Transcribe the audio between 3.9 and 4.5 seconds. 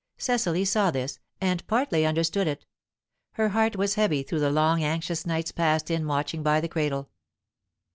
heavy through the